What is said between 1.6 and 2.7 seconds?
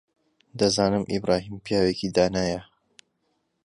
پیاوێکی دانایە.